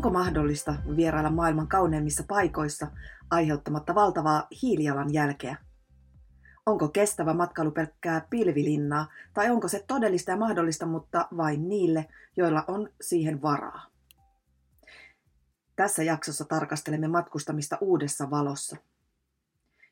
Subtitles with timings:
[0.00, 2.86] Onko mahdollista vierailla maailman kauneimmissa paikoissa
[3.30, 5.56] aiheuttamatta valtavaa hiilijalanjälkeä?
[6.66, 12.64] Onko kestävä matkailu pelkkää pilvilinnaa tai onko se todellista ja mahdollista, mutta vain niille, joilla
[12.68, 13.86] on siihen varaa?
[15.76, 18.76] Tässä jaksossa tarkastelemme matkustamista uudessa valossa.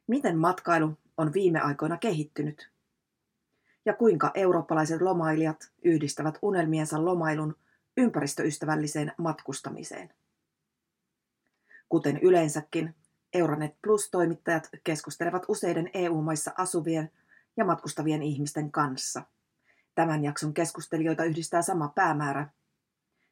[0.07, 2.71] Miten matkailu on viime aikoina kehittynyt?
[3.85, 7.57] Ja kuinka eurooppalaiset lomailijat yhdistävät unelmiensa lomailun
[7.99, 10.15] ympäristöystävälliseen matkustamiseen?
[11.89, 12.95] Kuten yleensäkin,
[13.33, 17.11] Euronet Plus-toimittajat keskustelevat useiden EU-maissa asuvien
[17.57, 19.23] ja matkustavien ihmisten kanssa.
[19.95, 22.51] Tämän jakson keskustelijoita yhdistää sama päämäärä,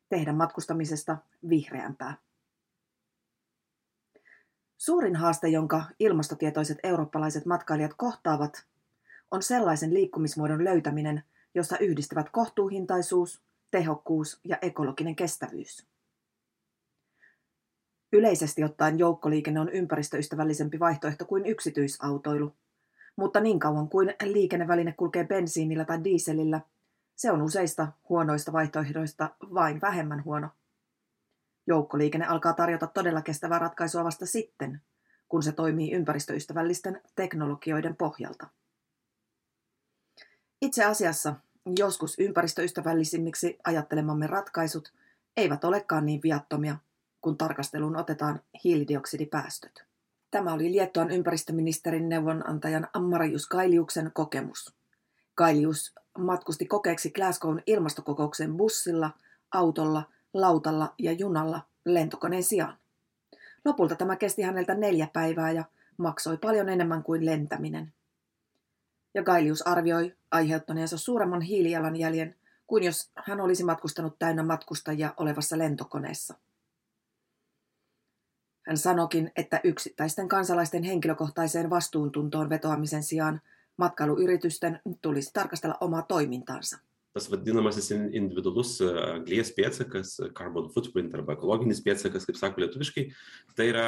[0.09, 1.17] tehdä matkustamisesta
[1.49, 2.17] vihreämpää.
[4.77, 8.67] Suurin haaste, jonka ilmastotietoiset eurooppalaiset matkailijat kohtaavat,
[9.31, 11.25] on sellaisen liikkumismuodon löytäminen,
[11.55, 15.87] jossa yhdistävät kohtuuhintaisuus, tehokkuus ja ekologinen kestävyys.
[18.13, 22.53] Yleisesti ottaen joukkoliikenne on ympäristöystävällisempi vaihtoehto kuin yksityisautoilu,
[23.17, 26.61] mutta niin kauan kuin liikenneväline kulkee bensiinillä tai diiselillä,
[27.17, 30.49] se on useista huonoista vaihtoehdoista vain vähemmän huono.
[31.67, 34.81] Joukkoliikenne alkaa tarjota todella kestävää ratkaisua vasta sitten,
[35.29, 38.47] kun se toimii ympäristöystävällisten teknologioiden pohjalta.
[40.63, 41.35] Itse asiassa
[41.79, 44.93] joskus ympäristöystävällisimmiksi ajattelemamme ratkaisut
[45.37, 46.77] eivät olekaan niin viattomia,
[47.21, 49.85] kun tarkasteluun otetaan hiilidioksidipäästöt.
[50.31, 54.75] Tämä oli Liettuan ympäristöministerin neuvonantajan Marius Kailiuksen kokemus.
[55.35, 59.11] Kailius matkusti kokeeksi Glasgown ilmastokokouksen bussilla,
[59.53, 60.03] autolla,
[60.35, 62.79] lautalla ja junalla lentokoneen sijaan.
[63.65, 65.65] Lopulta tämä kesti häneltä neljä päivää ja
[65.97, 67.93] maksoi paljon enemmän kuin lentäminen.
[69.17, 72.35] Ja Gailius arvioi aiheuttaneensa suuremman hiilijalanjäljen
[72.67, 76.35] kuin jos hän olisi matkustanut täynnä matkustajia olevassa lentokoneessa.
[78.67, 83.41] Hän sanokin, että yksittäisten kansalaisten henkilökohtaiseen vastuuntuntoon vetoamisen sijaan
[83.77, 86.79] matkailuyritysten tulisi tarkastella omaa toimintaansa.
[87.17, 88.75] tas vadinamasis individualus
[89.15, 93.07] anglies pėdsakas, carbon footprint arba ekologinis pėdsakas, kaip sako lietuviškai,
[93.57, 93.87] tai yra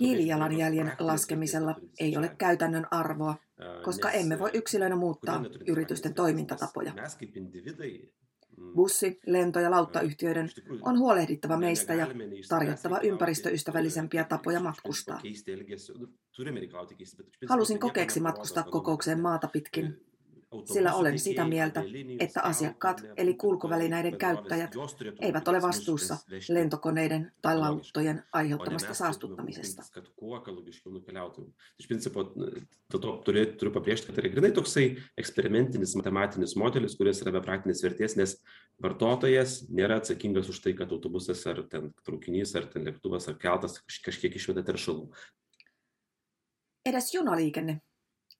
[0.00, 3.34] Hiilijalanjäljen laskemisella ei ole käytännön arvoa,
[3.84, 6.92] koska emme voi yksilöinä muuttaa yritysten toimintatapoja.
[8.74, 10.48] Bussi-, lento- ja lauttayhtiöiden
[10.82, 12.06] on huolehdittava meistä ja
[12.48, 15.20] tarjottava ympäristöystävällisempiä tapoja matkustaa.
[17.48, 20.09] Halusin kokeeksi matkustaa kokoukseen maata pitkin,
[20.64, 21.82] sillä olen sitä mieltä,
[22.18, 24.70] että asiakkaat eli kulkuvälineiden käyttäjät
[25.20, 26.16] eivät ole vastuussa
[26.48, 29.82] lentokoneiden tai lauttojen aiheuttamasta saastuttamisesta.
[32.90, 34.86] Turiu pabrėžti, kad tai yra grinai toksai
[35.18, 38.32] eksperimentinis matematinis modelis, kuris yra be praktinės vertės, nes
[38.82, 43.78] vartotojas nėra atsakingas už tai, kad autobusas ar ten traukinys ar ten lėktuvas ar keltas
[44.02, 45.06] kažkiek išveda teršalų.
[46.90, 47.78] Edes junaliikenne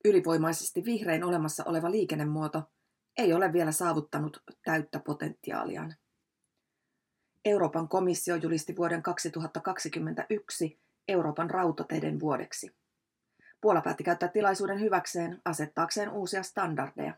[0.04, 2.62] Ylivoimaisesti vihrein olemassa oleva liikennemuoto
[3.18, 5.94] ei ole vielä saavuttanut täyttä potentiaaliaan.
[7.44, 12.76] Euroopan komissio julisti vuoden 2021 Euroopan rautateiden vuodeksi.
[13.60, 17.14] Puola päätti käyttää tilaisuuden hyväkseen asettaakseen uusia standardeja.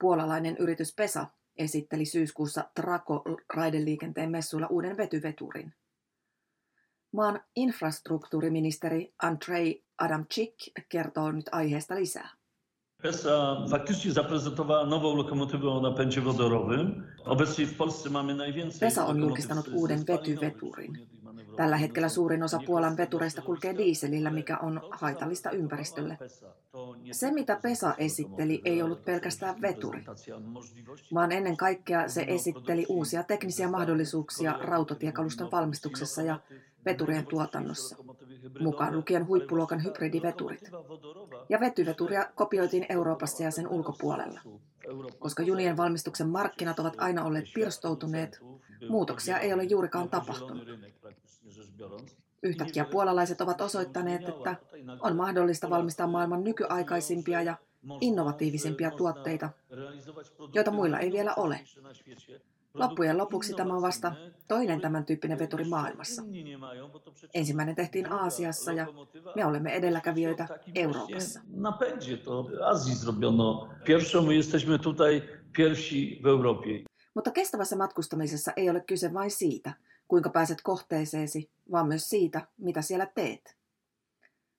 [0.00, 5.74] Puolalainen yritys PESA esitteli syyskuussa Trako-raideliikenteen messuilla uuden vetyveturin.
[7.12, 10.54] Maan infrastruktuuriministeri Andrei Adamczyk
[10.88, 12.28] kertoo nyt aiheesta lisää.
[13.02, 17.06] PESA faktycznie zaprezentowała nową lokomotywę o napędzie wodorowym.
[17.24, 18.80] Obecnie w Polsce mamy najwięcej...
[18.80, 20.98] PESA on julkistanut uuden vetyveturin.
[21.56, 26.18] Tällä hetkellä suurin osa Puolan vetureista kulkee diiselillä, mikä on haitallista ympäristölle.
[27.12, 30.04] Se, mitä PESA esitteli, ei ollut pelkästään veturi,
[31.14, 36.40] vaan ennen kaikkea se esitteli uusia teknisiä mahdollisuuksia rautatiekaluston valmistuksessa ja
[36.84, 37.96] veturien tuotannossa,
[38.60, 40.70] mukaan lukien huippuluokan hybridiveturit.
[41.48, 44.40] Ja vetyveturia kopioitiin Euroopassa ja sen ulkopuolella.
[45.18, 48.40] Koska junien valmistuksen markkinat ovat aina olleet pirstoutuneet,
[48.88, 50.68] muutoksia ei ole juurikaan tapahtunut.
[52.42, 54.56] Yhtäkkiä puolalaiset ovat osoittaneet, että
[55.00, 57.56] on mahdollista valmistaa maailman nykyaikaisimpia ja
[58.00, 59.48] innovatiivisimpia tuotteita,
[60.54, 61.60] joita muilla ei vielä ole.
[62.74, 64.12] Loppujen lopuksi tämä on vasta
[64.50, 66.22] toinen tämän tyyppinen veturi maailmassa.
[67.34, 68.86] Ensimmäinen tehtiin Aasiassa ja
[69.36, 71.40] me olemme edelläkävijöitä Euroopassa.
[77.14, 79.72] Mutta kestävässä matkustamisessa ei ole kyse vain siitä,
[80.08, 83.56] kuinka pääset kohteeseesi, vaan myös siitä, mitä siellä teet.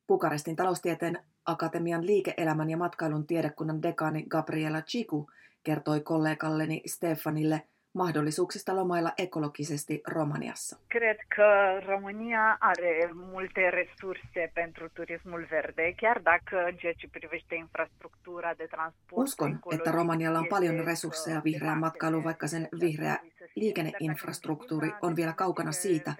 [0.07, 5.29] Bukarestin taloustieteen akatemian liike-elämän ja matkailun tiedekunnan dekaani Gabriela Chiku
[5.63, 10.79] kertoi kollegalleni Stefanille mahdollisuuksista lomailla ekologisesti Romaniassa.
[10.87, 17.55] Cred că România are multe resurse pentru turismul verde, chiar dacă în ceea ce privește
[17.55, 23.19] infrastructura de transport Uskon, että Romanialla on paljon resursseja vihreään matkailuun, vaikka sen vihreä
[23.55, 26.13] liikenneinfrastruktuuri on vielä kaukana siitä,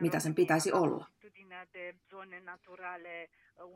[0.00, 1.06] mitä sen pitäisi olla.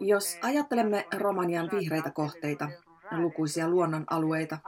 [0.00, 2.68] Jos ajattelemme Romanian vihreitä kohteita,
[3.10, 4.58] lukuisia luonnonalueita,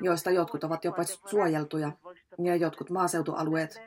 [0.00, 1.92] joista jotkut ovat jopa suojeltuja
[2.38, 3.82] ja jotkut maaseutualueet,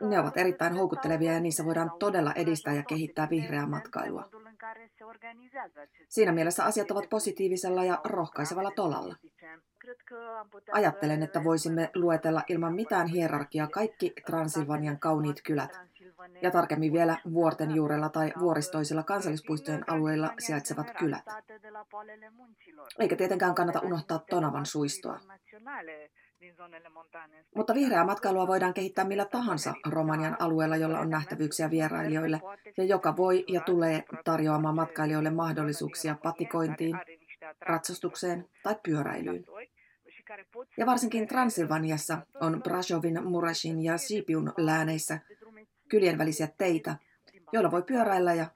[0.00, 4.28] ne ovat erittäin houkuttelevia ja niissä voidaan todella edistää ja kehittää vihreää matkailua.
[6.08, 9.16] Siinä mielessä asiat ovat positiivisella ja rohkaisevalla tolalla.
[10.72, 15.80] Ajattelen, että voisimme luetella ilman mitään hierarkiaa kaikki Transilvanian kauniit kylät,
[16.42, 21.24] ja tarkemmin vielä vuorten juurella tai vuoristoisilla kansallispuistojen alueilla sijaitsevat kylät.
[22.98, 25.20] Eikä tietenkään kannata unohtaa Tonavan suistoa.
[27.54, 32.40] Mutta vihreää matkailua voidaan kehittää millä tahansa Romanian alueella, jolla on nähtävyyksiä vierailijoille
[32.76, 36.96] ja joka voi ja tulee tarjoamaan matkailijoille mahdollisuuksia patikointiin,
[37.60, 39.44] ratsastukseen tai pyöräilyyn.
[40.76, 45.20] Ja varsinkin Transilvaniassa on Brasovin, Murashin ja Sipiun lääneissä
[45.88, 46.96] kylien välisiä teitä,
[47.52, 48.46] joilla voi pyöräillä ja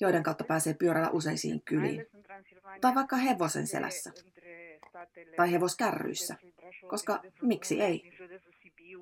[0.00, 2.06] joiden kautta pääsee pyörällä useisiin kyliin.
[2.80, 4.12] Tai vaikka hevosen selässä.
[5.36, 6.36] Tai hevoskärryissä.
[6.88, 8.12] Koska miksi ei?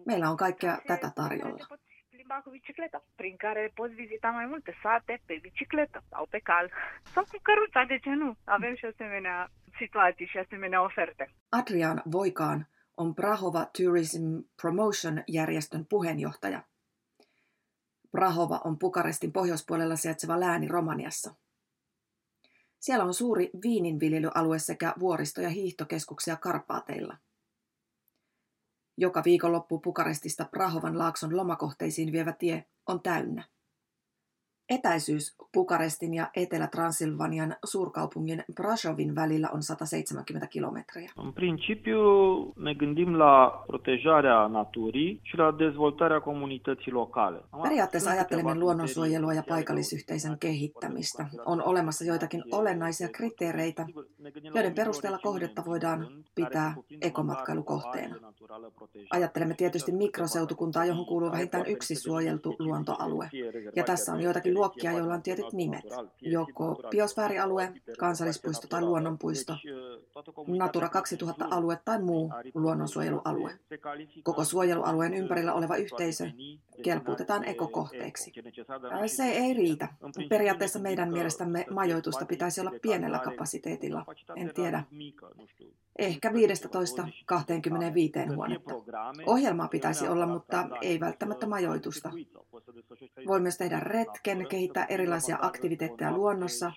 [0.06, 1.66] Meillä on kaikkea tätä tarjolla.
[11.52, 16.62] Adrian Voikaan on Prahova Tourism Promotion järjestön puheenjohtaja.
[18.10, 21.34] Prahova on Bukarestin pohjoispuolella sijaitseva lääni Romaniassa.
[22.80, 27.16] Siellä on suuri viininviljelyalue sekä vuoristo- ja hiihtokeskuksia Karpaateilla.
[28.96, 33.44] Joka viikonloppu Bukarestista Prahovan laakson lomakohteisiin vievä tie on täynnä.
[34.68, 41.10] Etäisyys Bukarestin ja Etelä-Transilvanian suurkaupungin Brașovin välillä on 170 kilometriä.
[41.16, 42.00] În principiu
[42.56, 47.40] ne gândim la protejarea naturii și la dezvoltarea comunității locale.
[47.62, 51.26] Periaatteessa ajattelemme luonnonsuojelua ja paikallisyhteisön kehittämistä.
[51.46, 53.86] On olemassa joitakin olennaisia kriteereitä,
[54.54, 58.16] joiden perusteella kohdetta voidaan pitää ekomatkailukohteena.
[59.10, 63.30] Ajattelemme tietysti mikroseutukuntaa, johon kuuluu vähintään yksi suojeltu luontoalue.
[63.76, 65.84] Ja tässä on joitakin luokkia, joilla on tietyt nimet.
[66.20, 69.56] Joko biosfäärialue, kansallispuisto tai luonnonpuisto,
[70.46, 73.58] Natura 2000-alue tai muu luonnonsuojelualue.
[74.22, 76.30] Koko suojelualueen ympärillä oleva yhteisö
[76.82, 78.32] kelpuutetaan ekokohteeksi.
[79.06, 79.88] Se ei riitä.
[80.28, 84.04] Periaatteessa meidän mielestämme majoitusta pitäisi olla pienellä kapasiteetilla.
[84.36, 84.84] En tiedä.
[85.98, 86.32] Ehkä 15-25
[88.38, 88.74] huonetta.
[89.26, 92.10] Ohjelmaa pitäisi olla, mutta ei välttämättä majoitusta.
[93.26, 96.72] Voi myös tehdä retken, kehittää erilaisia aktiviteetteja luonnossa,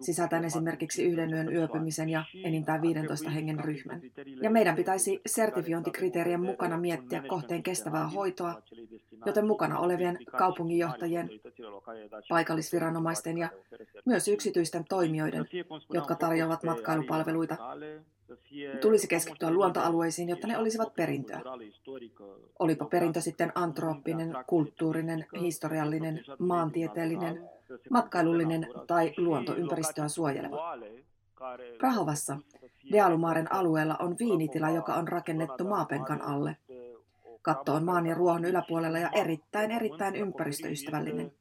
[0.00, 4.00] sisältäen esimerkiksi yhden yön yöpymisen ja enintään 15 hengen ryhmän.
[4.42, 8.62] Ja meidän pitäisi sertifiointikriteerien mukana miettiä kohteen kestävää hoitoa,
[9.26, 11.30] joten mukana olevien kaupunginjohtajien,
[12.28, 13.50] paikallisviranomaisten ja
[14.04, 15.48] myös yksityisten toimijoiden,
[15.92, 17.56] jotka tarjoavat matkailupalveluita,
[18.80, 21.40] tulisi keskittyä luontoalueisiin, jotta ne olisivat perintöä.
[22.58, 27.50] Olipa perintö sitten antrooppinen, kulttuurinen, historiallinen, maantieteellinen,
[27.90, 30.78] matkailullinen tai luontoympäristöä suojeleva.
[31.78, 32.38] Prahovassa
[32.92, 36.56] Dealumaaren alueella on viinitila, joka on rakennettu maapenkan alle.
[37.44, 41.32] Katto on maan ja ruohon yläpuolella ja erittäin, erittäin ympäristöystävällinen.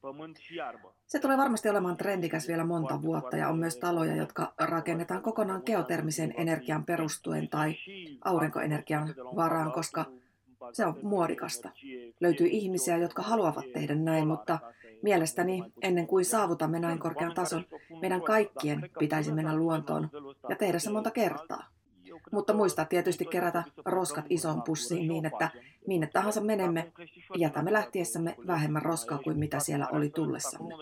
[1.07, 5.61] Se tulee varmasti olemaan trendikäs vielä monta vuotta ja on myös taloja, jotka rakennetaan kokonaan
[5.65, 7.75] geotermisen energian perustuen tai
[8.23, 10.05] aurinkoenergian varaan, koska
[10.73, 11.69] se on muodikasta.
[12.19, 14.59] Löytyy ihmisiä, jotka haluavat tehdä näin, mutta
[15.01, 17.65] mielestäni ennen kuin saavutamme näin korkean tason,
[18.01, 20.09] meidän kaikkien pitäisi mennä luontoon
[20.49, 21.72] ja tehdä se monta kertaa.
[22.33, 25.49] Mutta muista tietysti kerätä roskat isoon pussiin niin, että
[25.87, 26.91] minne tahansa menemme,
[27.37, 30.73] jätämme lähtiessämme vähemmän roskaa kuin mitä siellä oli tullessamme.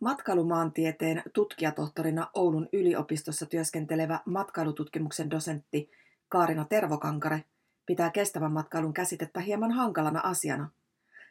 [0.00, 5.90] Matkailumaantieteen tutkijatohtorina Oulun yliopistossa työskentelevä matkailututkimuksen dosentti
[6.28, 7.44] Kaarina Tervokankare
[7.86, 10.70] pitää kestävän matkailun käsitettä hieman hankalana asiana,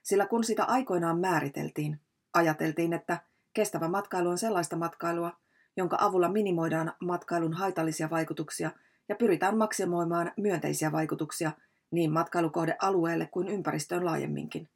[0.04, 2.00] sillä kun sitä aikoinaan määriteltiin,
[2.34, 3.20] ajateltiin, että
[3.54, 5.32] kestävä matkailu on sellaista matkailua,
[5.78, 8.72] jonka avulla minimoidaan matkailun haitallisia vaikutuksia
[9.10, 11.52] ja pyritään maksimoimaan myönteisiä vaikutuksia
[11.92, 14.70] niin matkailukohdealueelle kuin ympäristöön laajemminkin.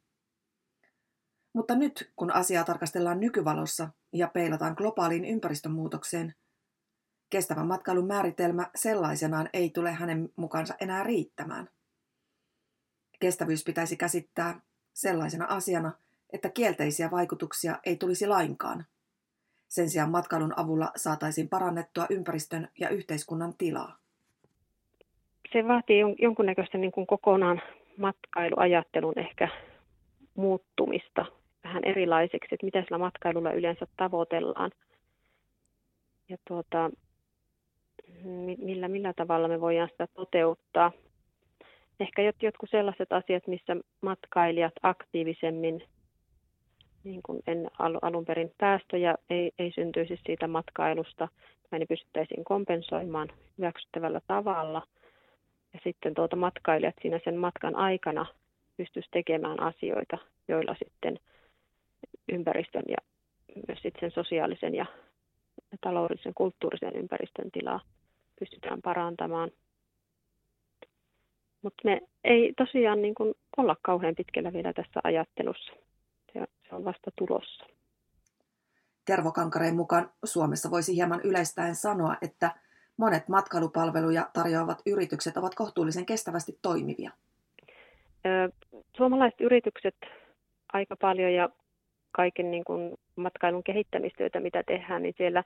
[1.54, 6.34] Mutta nyt, kun asiaa tarkastellaan nykyvalossa ja peilataan globaaliin ympäristönmuutokseen,
[7.32, 11.68] Kestävän matkailun määritelmä sellaisenaan ei tule hänen mukaansa enää riittämään.
[13.20, 14.60] Kestävyys pitäisi käsittää
[14.92, 15.92] sellaisena asiana,
[16.32, 18.86] että kielteisiä vaikutuksia ei tulisi lainkaan.
[19.72, 23.96] Sen sijaan matkailun avulla saataisiin parannettua ympäristön ja yhteiskunnan tilaa.
[25.52, 27.62] Se vaatii jonkunnäköistä niin kuin kokonaan
[27.96, 29.48] matkailuajattelun ehkä
[30.34, 31.26] muuttumista
[31.64, 34.70] vähän erilaiseksi, että mitä sillä matkailulla yleensä tavoitellaan.
[36.28, 36.90] Ja tuota,
[38.58, 40.92] millä, millä tavalla me voidaan sitä toteuttaa.
[42.00, 45.84] Ehkä jotkut sellaiset asiat, missä matkailijat aktiivisemmin
[47.04, 51.28] niin kuin en alun perin päästöjä ei, ei syntyisi siitä matkailusta,
[51.70, 53.28] tai ne pystyttäisiin kompensoimaan
[53.58, 54.82] hyväksyttävällä tavalla.
[55.72, 58.26] Ja sitten tuota matkailijat siinä sen matkan aikana
[58.76, 60.18] pystyisi tekemään asioita,
[60.48, 61.18] joilla sitten
[62.32, 62.96] ympäristön ja
[63.68, 64.86] myös sitten sen sosiaalisen ja
[65.80, 67.80] taloudellisen kulttuurisen ympäristön tilaa
[68.38, 69.50] pystytään parantamaan.
[71.62, 75.72] Mutta me ei tosiaan niin kuin olla kauhean pitkällä vielä tässä ajattelussa.
[76.32, 77.66] Se, se on vasta tulossa.
[79.04, 82.50] Tervo Kankareen mukaan Suomessa voisi hieman yleistäen sanoa, että
[82.96, 87.10] monet matkailupalveluja tarjoavat yritykset ovat kohtuullisen kestävästi toimivia.
[88.96, 89.96] Suomalaiset yritykset
[90.72, 91.48] aika paljon ja
[92.12, 95.44] kaiken niin kuin matkailun kehittämistyötä, mitä tehdään, niin siellä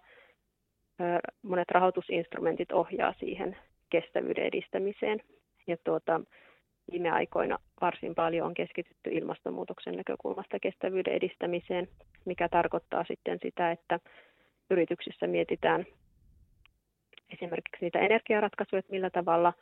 [1.43, 3.57] monet rahoitusinstrumentit ohjaa siihen
[3.91, 5.21] kestävyyden edistämiseen.
[5.67, 6.21] Ja tuota,
[6.93, 11.89] viime aikoina varsin paljon on keskitytty ilmastonmuutoksen näkökulmasta kestävyyden edistämiseen,
[12.25, 14.01] mikä tarkoittaa sitten sitä, että
[14.71, 15.87] yrityksissä mietitään
[17.33, 19.53] esimerkiksi niitä energiaratkaisuja, että millä tavalla,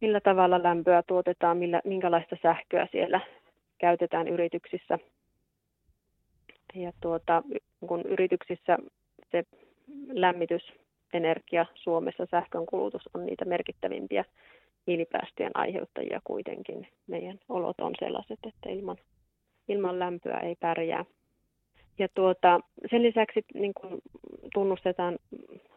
[0.00, 3.20] millä tavalla lämpöä tuotetaan, millä, minkälaista sähköä siellä
[3.78, 4.98] käytetään yrityksissä.
[6.74, 7.42] Ja tuota,
[7.86, 8.78] kun yrityksissä
[9.30, 9.44] se
[10.08, 14.24] lämmitysenergia Suomessa, sähkön kulutus on niitä merkittävimpiä
[14.88, 16.88] hiilipäästöjen aiheuttajia kuitenkin.
[17.06, 18.96] Meidän olot on sellaiset, että ilman,
[19.68, 21.04] ilman lämpöä ei pärjää.
[21.98, 23.98] Ja tuota, sen lisäksi niin kun
[24.54, 25.18] tunnustetaan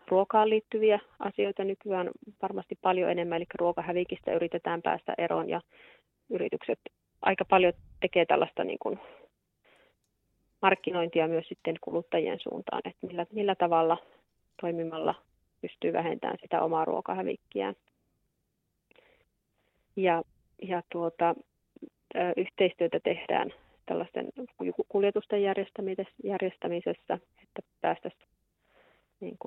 [0.07, 2.09] ruokaan liittyviä asioita nykyään
[2.41, 5.61] varmasti paljon enemmän, eli ruokahävikistä yritetään päästä eroon ja
[6.29, 6.79] yritykset
[7.21, 8.99] aika paljon tekee tällaista niin kuin
[10.61, 13.97] markkinointia myös sitten kuluttajien suuntaan, että millä, millä tavalla
[14.61, 15.15] toimimalla
[15.61, 17.75] pystyy vähentämään sitä omaa ruokahävikkiään.
[19.95, 20.23] Ja,
[20.61, 21.35] ja tuota,
[22.37, 23.53] yhteistyötä tehdään
[23.85, 24.27] tällaisten
[24.89, 25.43] kuljetusten
[26.23, 28.27] järjestämisessä, että päästäisiin
[29.19, 29.37] niin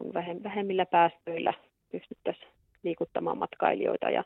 [0.42, 1.54] vähemmillä päästöillä
[1.92, 2.48] pystyttäisiin
[2.82, 4.24] liikuttamaan matkailijoita ja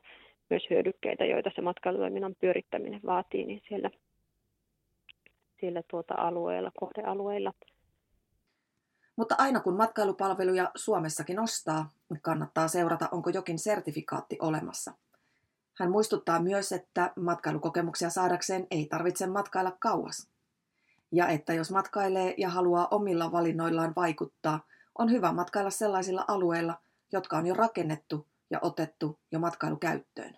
[0.50, 3.90] myös hyödykkeitä, joita se matkailutoiminnan pyörittäminen vaatii, niin siellä
[5.60, 7.52] siellä tuota alueella, kohdealueilla.
[9.16, 11.90] Mutta aina kun matkailupalveluja Suomessakin ostaa,
[12.22, 14.92] kannattaa seurata, onko jokin sertifikaatti olemassa.
[15.78, 20.30] Hän muistuttaa myös, että matkailukokemuksia saadakseen ei tarvitse matkailla kauas.
[21.12, 24.60] Ja että jos matkailee ja haluaa omilla valinnoillaan vaikuttaa,
[24.98, 26.74] on hyvä matkailla sellaisilla alueilla,
[27.12, 30.34] jotka on jo rakennettu ja otettu jo matkailukäyttöön.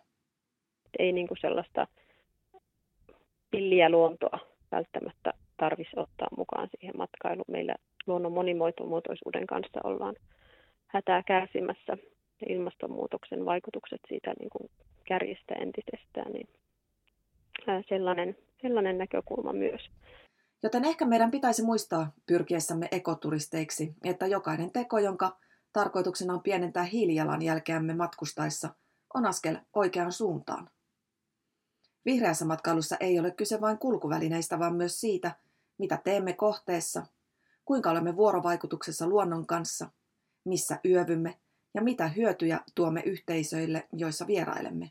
[0.99, 1.87] Ei niin kuin sellaista
[3.50, 4.38] pilliä luontoa
[4.73, 7.44] välttämättä tarvitsisi ottaa mukaan siihen matkailuun.
[7.49, 7.75] Meillä
[8.06, 10.16] luonnon monimuotoisuuden kanssa ollaan
[10.87, 11.97] hätää kärsimässä
[12.49, 14.70] ilmastonmuutoksen vaikutukset siitä niin kuin
[15.11, 16.49] kärjistä entisestään, niin
[17.88, 19.90] sellainen, sellainen näkökulma myös.
[20.62, 25.37] Joten ehkä meidän pitäisi muistaa pyrkiessämme ekoturisteiksi, että jokainen teko, jonka
[25.73, 28.75] tarkoituksena on pienentää hiilijalanjälkeämme matkustaessa,
[29.14, 30.71] on askel oikeaan suuntaan.
[32.05, 35.33] Vihreässä matkailussa ei ole kyse vain kulkuvälineistä, vaan myös siitä,
[35.79, 37.07] mitä teemme kohteessa,
[37.64, 39.90] kuinka olemme vuorovaikutuksessa luonnon kanssa,
[40.45, 41.38] missä yövymme
[41.75, 44.90] ja mitä hyötyjä tuomme yhteisöille, joissa vierailemme.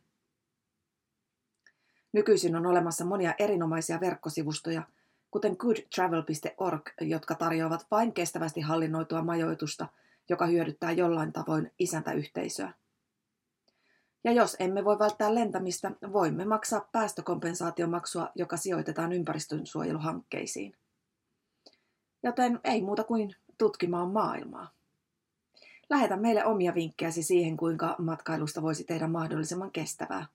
[2.13, 4.83] Nykyisin on olemassa monia erinomaisia verkkosivustoja,
[5.31, 9.87] kuten goodtravel.org, jotka tarjoavat vain kestävästi hallinnoitua majoitusta,
[10.29, 12.73] joka hyödyttää jollain tavoin isäntäyhteisöä.
[14.23, 20.77] Ja jos emme voi välttää lentämistä, voimme maksaa päästökompensaatiomaksua, joka sijoitetaan ympäristönsuojeluhankkeisiin.
[22.23, 24.71] Joten ei muuta kuin tutkimaan maailmaa.
[25.89, 30.25] Lähetä meille omia vinkkejäsi siihen, kuinka matkailusta voisi tehdä mahdollisimman kestävää.